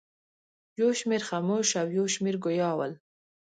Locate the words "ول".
2.77-2.91